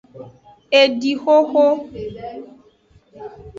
Edixoxo. 0.81 1.65